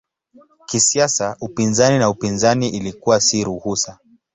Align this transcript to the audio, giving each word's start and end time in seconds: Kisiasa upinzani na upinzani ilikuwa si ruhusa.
Kisiasa 0.65 1.37
upinzani 1.41 1.99
na 1.99 2.09
upinzani 2.09 2.69
ilikuwa 2.69 3.21
si 3.21 3.43
ruhusa. 3.43 3.99